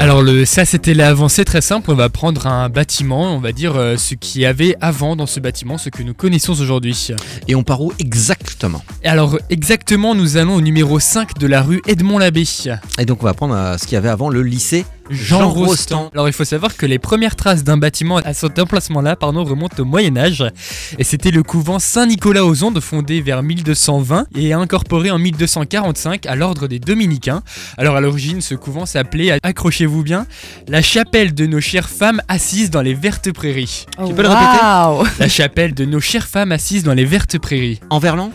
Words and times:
Alors 0.00 0.22
le, 0.22 0.44
ça 0.44 0.64
c'était 0.64 0.94
l'avancée 0.94 1.44
très 1.44 1.60
simple, 1.60 1.90
on 1.90 1.94
va 1.94 2.08
prendre 2.08 2.46
un 2.46 2.68
bâtiment, 2.68 3.34
on 3.34 3.40
va 3.40 3.50
dire 3.50 3.74
euh, 3.74 3.96
ce 3.96 4.14
qu'il 4.14 4.42
y 4.42 4.46
avait 4.46 4.76
avant 4.80 5.16
dans 5.16 5.26
ce 5.26 5.40
bâtiment, 5.40 5.76
ce 5.76 5.88
que 5.88 6.04
nous 6.04 6.14
connaissons 6.14 6.52
aujourd'hui. 6.60 7.08
Et 7.48 7.56
on 7.56 7.64
part 7.64 7.82
où 7.82 7.92
exactement? 7.98 8.82
Et 9.02 9.08
Alors 9.08 9.38
exactement 9.50 10.14
nous 10.14 10.36
allons 10.36 10.54
au 10.54 10.60
numéro 10.60 11.00
5 11.00 11.38
de 11.38 11.46
la 11.48 11.62
rue 11.62 11.82
Edmond 11.88 12.18
Labbé. 12.18 12.44
Et 12.98 13.04
donc 13.06 13.22
on 13.22 13.26
va 13.26 13.34
prendre 13.34 13.54
euh, 13.54 13.76
ce 13.76 13.84
qu'il 13.86 13.94
y 13.94 13.96
avait 13.96 14.08
avant 14.08 14.28
le 14.30 14.42
lycée 14.42 14.84
Jean, 15.10 15.40
Jean 15.40 15.48
Rostand. 15.48 15.68
Rostand. 15.68 16.10
Alors 16.14 16.28
il 16.28 16.32
faut 16.32 16.44
savoir 16.44 16.76
que 16.76 16.86
les 16.86 16.98
premières 16.98 17.36
traces 17.36 17.64
d'un 17.64 17.76
bâtiment 17.76 18.18
à 18.18 18.34
cet 18.34 18.58
emplacement-là 18.58 19.16
pardon, 19.16 19.44
remontent 19.44 19.82
au 19.82 19.84
Moyen 19.84 20.16
Âge. 20.16 20.44
Et 20.98 21.04
c'était 21.04 21.30
le 21.30 21.42
couvent 21.42 21.78
Saint-Nicolas 21.78 22.44
aux 22.44 22.64
Ondes 22.64 22.80
fondé 22.80 23.20
vers 23.20 23.42
1220 23.42 24.26
et 24.36 24.52
incorporé 24.52 25.10
en 25.10 25.18
1245 25.18 26.26
à 26.26 26.36
l'ordre 26.36 26.66
des 26.66 26.78
Dominicains. 26.78 27.42
Alors 27.76 27.96
à 27.96 28.00
l'origine 28.00 28.40
ce 28.40 28.54
couvent 28.54 28.86
s'appelait, 28.86 29.38
accrochez-vous 29.42 30.02
bien, 30.02 30.26
la 30.68 30.82
chapelle 30.82 31.34
de 31.34 31.46
nos 31.46 31.60
chères 31.60 31.88
femmes 31.88 32.20
assises 32.28 32.70
dans 32.70 32.82
les 32.82 32.94
vertes 32.94 33.32
prairies. 33.32 33.86
Tu 34.06 34.14
peux 34.14 34.22
le 34.22 34.28
répéter? 34.28 35.18
La 35.18 35.28
chapelle 35.28 35.74
de 35.74 35.84
nos 35.84 36.00
chères 36.00 36.26
femmes 36.26 36.52
assises 36.52 36.82
dans 36.82 36.94
les 36.94 37.04
vertes 37.04 37.38
prairies. 37.38 37.80
En 37.90 37.98
verlan? 37.98 38.30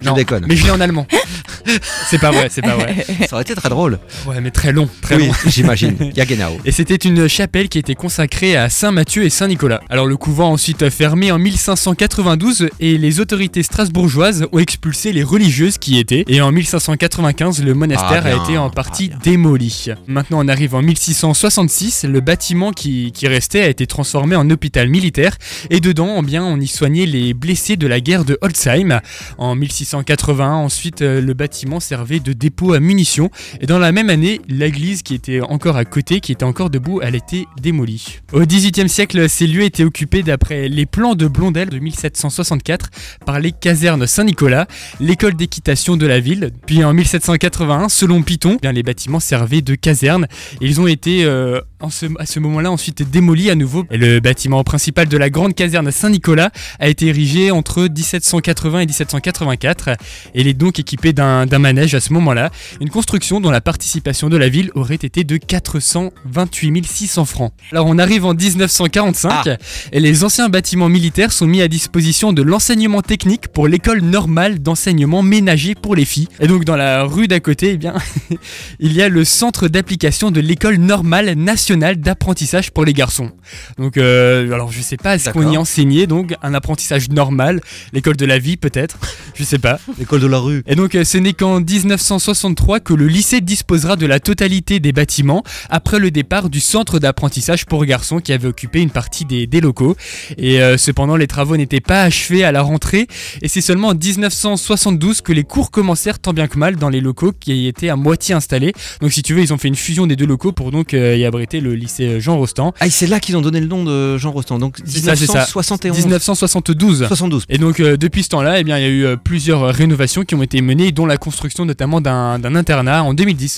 Je 0.00 0.06
Non, 0.06 0.14
déconne. 0.14 0.44
Mais 0.48 0.56
je 0.56 0.64
l'ai 0.64 0.70
en 0.70 0.80
allemand. 0.80 1.06
c'est 2.08 2.18
pas 2.18 2.30
vrai, 2.30 2.48
c'est 2.50 2.62
pas 2.62 2.76
vrai. 2.76 3.04
Ça 3.28 3.34
aurait 3.36 3.42
été 3.42 3.54
très 3.54 3.68
drôle. 3.68 3.98
Ouais, 4.26 4.40
mais 4.40 4.50
très 4.50 4.72
long, 4.72 4.88
très 5.02 5.16
oui, 5.16 5.26
long. 5.26 5.34
j'imagine. 5.46 5.96
Yagenao. 6.16 6.58
Et 6.64 6.72
c'était 6.72 6.96
une 6.96 7.28
chapelle 7.28 7.68
qui 7.68 7.78
était 7.78 7.94
consacrée 7.94 8.56
à 8.56 8.68
Saint 8.68 8.92
Matthieu 8.92 9.24
et 9.24 9.30
Saint 9.30 9.48
Nicolas. 9.48 9.80
Alors 9.88 10.06
le 10.06 10.16
couvent 10.16 10.48
a 10.48 10.52
ensuite 10.52 10.88
fermé 10.90 11.32
en 11.32 11.38
1592 11.38 12.68
et 12.80 12.98
les 12.98 13.20
autorités 13.20 13.62
strasbourgeoises 13.62 14.46
ont 14.52 14.58
expulsé 14.58 15.12
les 15.12 15.22
religieuses 15.22 15.78
qui 15.78 15.96
y 15.96 15.98
étaient. 15.98 16.24
Et 16.28 16.40
en 16.40 16.52
1595, 16.52 17.62
le 17.62 17.74
monastère 17.74 18.22
Ah, 18.24 18.28
a 18.28 18.44
été 18.44 18.58
en 18.58 18.70
partie 18.70 19.10
ah, 19.12 19.18
démoli. 19.22 19.86
Maintenant 20.06 20.44
on 20.44 20.48
arrive 20.48 20.74
en 20.74 20.82
1666, 20.82 22.04
le 22.04 22.20
bâtiment 22.20 22.72
qui, 22.72 23.12
qui 23.12 23.26
restait 23.26 23.62
a 23.62 23.68
été 23.68 23.86
transformé 23.86 24.36
en 24.36 24.48
hôpital 24.50 24.88
militaire 24.88 25.36
et 25.70 25.80
dedans 25.80 26.16
eh 26.18 26.22
bien, 26.22 26.44
on 26.44 26.60
y 26.60 26.66
soignait 26.66 27.06
les 27.06 27.34
blessés 27.34 27.76
de 27.76 27.86
la 27.86 28.00
guerre 28.00 28.24
de 28.24 28.38
Holzheim. 28.40 29.00
En 29.38 29.54
1681, 29.88 30.52
ensuite 30.52 31.02
euh, 31.02 31.20
le 31.20 31.34
bâtiment 31.34 31.80
servait 31.80 32.20
de 32.20 32.32
dépôt 32.32 32.72
à 32.72 32.80
munitions 32.80 33.30
et 33.60 33.66
dans 33.66 33.78
la 33.78 33.92
même 33.92 34.10
année, 34.10 34.40
l'église 34.48 35.02
qui 35.02 35.14
était 35.14 35.40
encore 35.40 35.76
à 35.76 35.84
côté, 35.84 36.20
qui 36.20 36.32
était 36.32 36.44
encore 36.44 36.70
debout, 36.70 37.00
elle 37.02 37.14
était 37.14 37.46
démolie. 37.60 38.18
Au 38.32 38.40
XVIIIe 38.40 38.88
siècle, 38.88 39.28
ces 39.28 39.46
lieux 39.46 39.62
étaient 39.62 39.84
occupés 39.84 40.22
d'après 40.22 40.68
les 40.68 40.86
plans 40.86 41.14
de 41.14 41.26
Blondel 41.26 41.70
de 41.70 41.78
1764 41.78 42.90
par 43.24 43.40
les 43.40 43.52
casernes 43.52 44.06
Saint-Nicolas, 44.06 44.66
l'école 45.00 45.34
d'équitation 45.34 45.96
de 45.96 46.06
la 46.06 46.20
ville. 46.20 46.50
Puis 46.66 46.84
en 46.84 46.92
1781, 46.92 47.88
selon 47.88 48.22
Python, 48.22 48.58
eh 48.62 48.72
les 48.72 48.82
bâtiments 48.82 49.20
servaient 49.20 49.62
de 49.62 49.74
casernes 49.74 50.26
ils 50.60 50.80
ont 50.80 50.86
été 50.86 51.24
euh, 51.24 51.60
en 51.80 51.90
ce- 51.90 52.06
à 52.18 52.26
ce 52.26 52.40
moment-là 52.40 52.70
ensuite 52.70 53.08
démolis 53.08 53.50
à 53.50 53.54
nouveau. 53.54 53.84
Et 53.90 53.96
le 53.98 54.20
bâtiment 54.20 54.64
principal 54.64 55.06
de 55.06 55.16
la 55.16 55.30
grande 55.30 55.54
caserne 55.54 55.90
Saint-Nicolas 55.90 56.50
a 56.80 56.88
été 56.88 57.06
érigé 57.06 57.50
entre 57.50 57.82
1780 57.82 58.80
et 58.80 58.86
1784 58.86 59.88
et 60.34 60.40
il 60.40 60.48
est 60.48 60.54
donc 60.54 60.78
équipé 60.80 61.12
d'un 61.12 61.46
manège 61.58 61.94
à 61.94 62.00
ce 62.00 62.12
moment-là. 62.14 62.50
Une 62.80 62.90
construction 62.90 63.40
dont 63.40 63.50
la 63.50 63.60
participation 63.60 64.28
de 64.28 64.36
la 64.36 64.48
ville 64.48 64.70
aurait 64.74 64.96
été 64.96 65.22
de 65.24 65.36
428 65.36 66.86
600 66.86 67.24
francs. 67.24 67.52
Alors 67.72 67.86
on 67.86 67.98
arrive 67.98 68.24
en 68.24 68.34
1945 68.34 69.48
et 69.92 70.00
les 70.00 70.24
anciens 70.24 70.48
bâtiments 70.48 70.88
militaires 70.88 71.32
sont 71.32 71.46
mis 71.46 71.62
à 71.62 71.68
disposition 71.68 72.32
de 72.32 72.42
l'enseignement 72.42 73.02
technique 73.02 73.48
pour 73.48 73.68
l'école 73.68 74.00
normale 74.00 74.60
d'enseignement 74.60 75.22
ménager 75.22 75.74
pour 75.74 75.94
les 75.94 76.04
filles. 76.04 76.28
Et 76.40 76.46
donc 76.48 76.64
dans 76.64 76.76
la 76.76 77.04
rue 77.04 77.28
d'à 77.28 77.40
côté, 77.40 77.72
eh 77.74 77.76
bien, 77.76 77.94
il 78.80 78.92
y 78.92 79.02
a 79.02 79.08
le 79.08 79.24
centre 79.24 79.68
d'application 79.68 80.30
de 80.30 80.40
l'école 80.40 80.76
normale 80.78 81.34
nationale 81.34 81.67
d'apprentissage 81.76 82.70
pour 82.70 82.84
les 82.84 82.92
garçons. 82.92 83.30
Donc 83.78 83.96
euh, 83.96 84.52
alors 84.52 84.72
je 84.72 84.80
sais 84.80 84.96
pas 84.96 85.18
ce 85.18 85.30
qu'on 85.30 85.50
y 85.50 85.56
enseignait 85.56 86.06
donc 86.06 86.34
un 86.42 86.54
apprentissage 86.54 87.10
normal, 87.10 87.60
l'école 87.92 88.16
de 88.16 88.26
la 88.26 88.38
vie 88.38 88.56
peut-être, 88.56 88.98
je 89.34 89.44
sais 89.44 89.58
pas. 89.58 89.78
L'école 89.98 90.20
de 90.20 90.26
la 90.26 90.38
rue. 90.38 90.62
Et 90.66 90.74
donc 90.74 90.94
euh, 90.94 91.04
ce 91.04 91.18
n'est 91.18 91.32
qu'en 91.32 91.60
1963 91.60 92.80
que 92.80 92.94
le 92.94 93.06
lycée 93.06 93.40
disposera 93.40 93.96
de 93.96 94.06
la 94.06 94.20
totalité 94.20 94.80
des 94.80 94.92
bâtiments 94.92 95.42
après 95.70 95.98
le 95.98 96.10
départ 96.10 96.50
du 96.50 96.60
centre 96.60 96.98
d'apprentissage 96.98 97.66
pour 97.66 97.84
garçons 97.84 98.20
qui 98.20 98.32
avait 98.32 98.48
occupé 98.48 98.80
une 98.80 98.90
partie 98.90 99.24
des, 99.24 99.46
des 99.46 99.60
locaux. 99.60 99.96
Et 100.36 100.60
euh, 100.60 100.76
cependant 100.76 101.16
les 101.16 101.26
travaux 101.26 101.56
n'étaient 101.56 101.80
pas 101.80 102.02
achevés 102.02 102.44
à 102.44 102.52
la 102.52 102.62
rentrée 102.62 103.06
et 103.42 103.48
c'est 103.48 103.60
seulement 103.60 103.88
en 103.88 103.94
1972 103.94 105.20
que 105.20 105.32
les 105.32 105.44
cours 105.44 105.70
commencèrent 105.70 106.18
tant 106.18 106.32
bien 106.32 106.48
que 106.48 106.58
mal 106.58 106.76
dans 106.76 106.88
les 106.88 107.00
locaux 107.00 107.32
qui 107.32 107.66
étaient 107.66 107.88
à 107.88 107.96
moitié 107.96 108.34
installés. 108.34 108.72
Donc 109.00 109.12
si 109.12 109.22
tu 109.22 109.34
veux 109.34 109.42
ils 109.42 109.52
ont 109.52 109.58
fait 109.58 109.68
une 109.68 109.76
fusion 109.76 110.06
des 110.06 110.16
deux 110.16 110.26
locaux 110.26 110.52
pour 110.52 110.70
donc 110.70 110.94
euh, 110.94 111.16
y 111.16 111.24
abriter 111.24 111.57
le 111.60 111.74
lycée 111.74 112.20
Jean 112.20 112.36
Rostand. 112.38 112.74
Ah, 112.80 112.88
c'est 112.90 113.06
là 113.06 113.20
qu'ils 113.20 113.36
ont 113.36 113.40
donné 113.40 113.60
le 113.60 113.66
nom 113.66 113.84
de 113.84 114.16
Jean 114.18 114.30
Rostand. 114.30 114.58
Donc 114.58 114.78
C'est 114.84 115.00
ça, 115.00 115.16
c'est 115.16 115.26
ça. 115.26 115.46
1971. 115.46 115.98
1972. 115.98 117.06
72. 117.06 117.44
Et 117.48 117.58
donc 117.58 117.80
euh, 117.80 117.96
depuis 117.96 118.22
ce 118.22 118.28
temps-là, 118.30 118.60
eh 118.60 118.64
bien, 118.64 118.78
il 118.78 118.82
y 118.82 118.86
a 118.86 118.88
eu 118.88 119.04
euh, 119.04 119.16
plusieurs 119.16 119.62
rénovations 119.74 120.24
qui 120.24 120.34
ont 120.34 120.42
été 120.42 120.60
menées, 120.60 120.92
dont 120.92 121.06
la 121.06 121.16
construction 121.16 121.64
notamment 121.64 122.00
d'un 122.00 122.38
d'un 122.38 122.54
internat 122.54 123.02
en 123.02 123.14
2010. 123.14 123.56